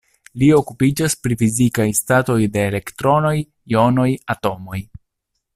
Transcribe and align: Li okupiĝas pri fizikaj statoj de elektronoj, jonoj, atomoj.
Li 0.43 0.47
okupiĝas 0.59 1.15
pri 1.25 1.37
fizikaj 1.41 1.85
statoj 1.99 2.39
de 2.57 2.65
elektronoj, 2.71 3.37
jonoj, 3.77 4.11
atomoj. 4.37 4.85